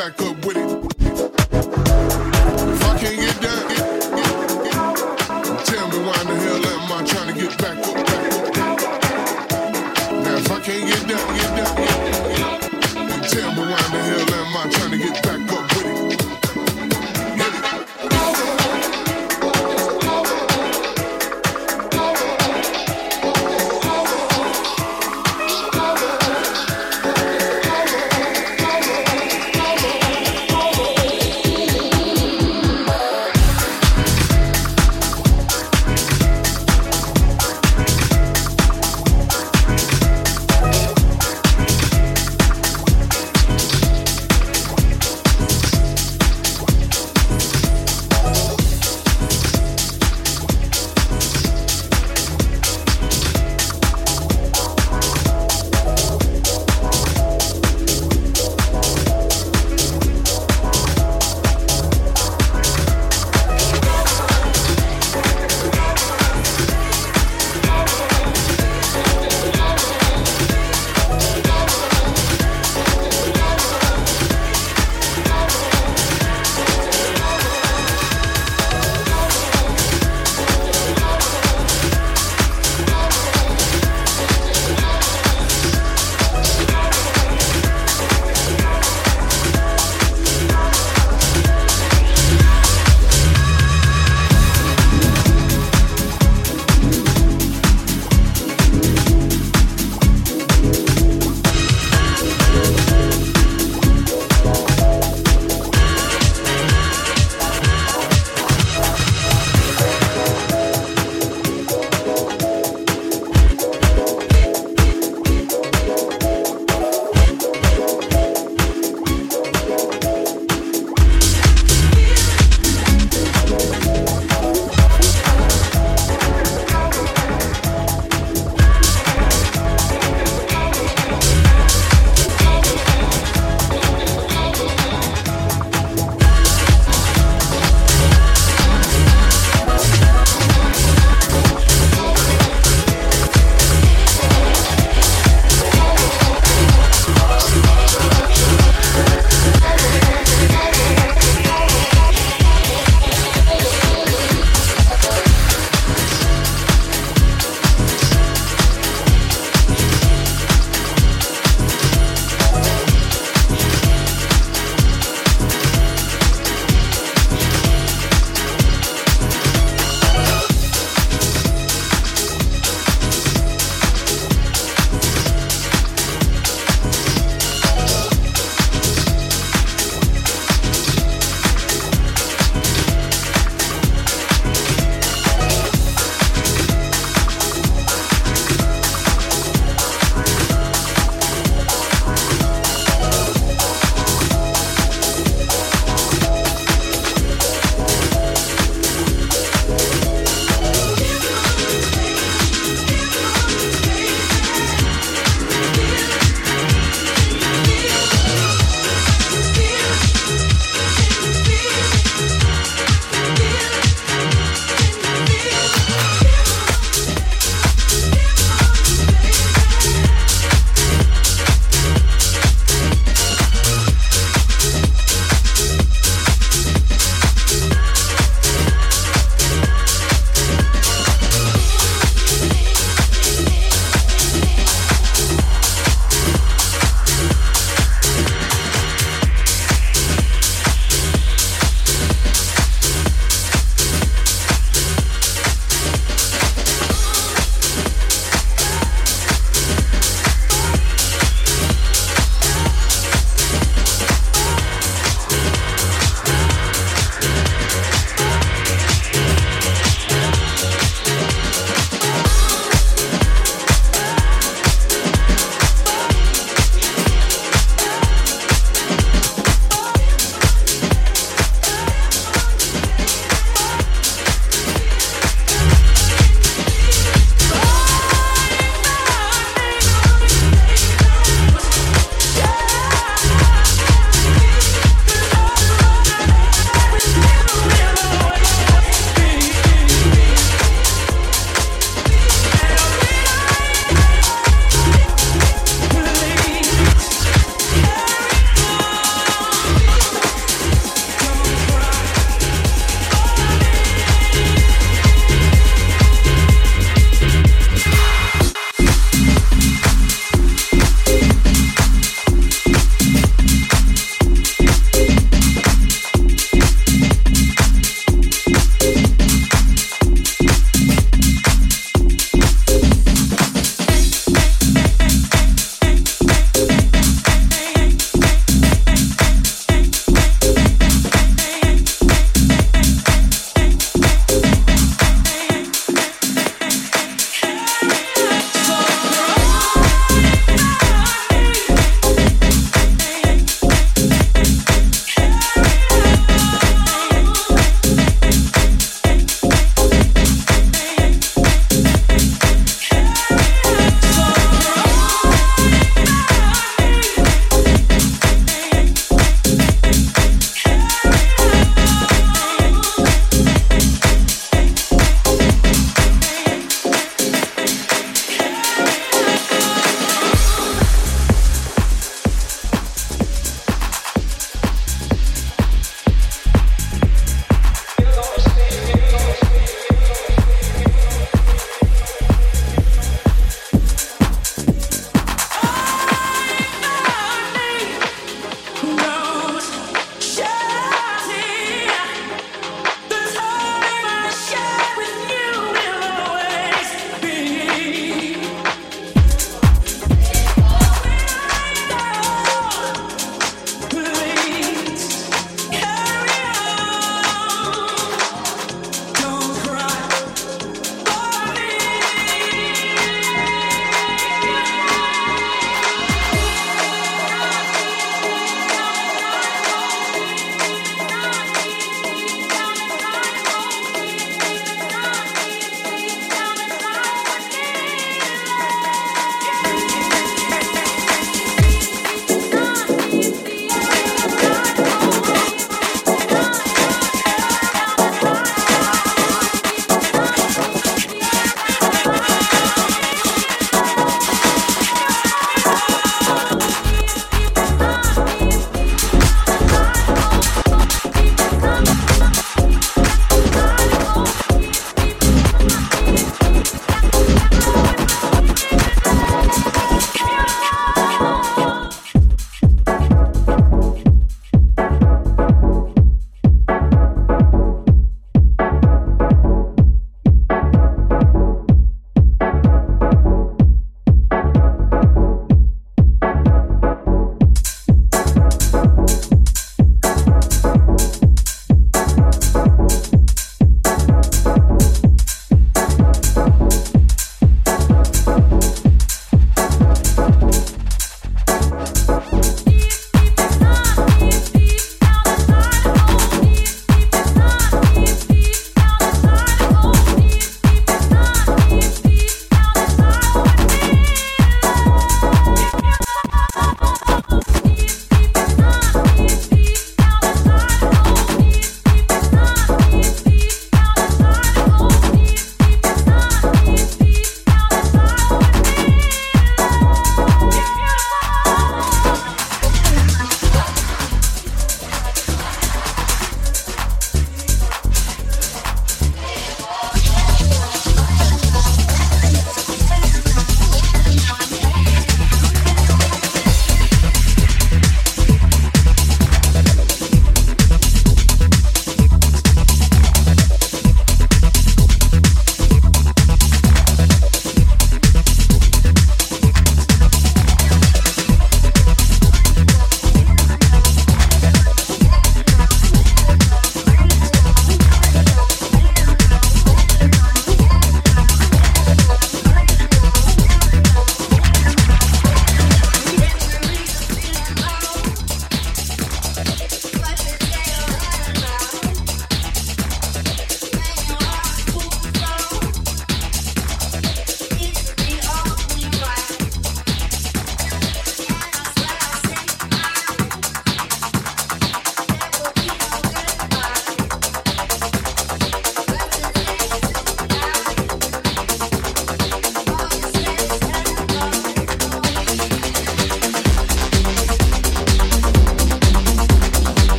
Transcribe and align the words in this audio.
back 0.00 0.22
up. 0.22 0.29